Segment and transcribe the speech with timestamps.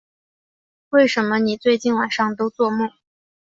[0.89, 2.89] 为什么你最近晚上都作梦